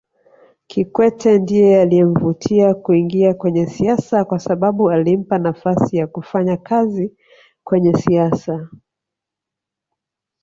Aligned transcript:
Kikwete 0.67 1.39
ndiye 1.39 1.81
aliyemvutia 1.81 2.73
kuingia 2.73 3.33
kwenye 3.33 3.65
siasa 3.67 4.25
kwasababu 4.25 4.89
alimpa 4.91 5.37
nafasi 5.37 5.97
ya 5.97 6.07
kufanya 6.07 6.57
kazi 6.57 7.13
kwenye 7.63 7.93
siasa 7.93 8.69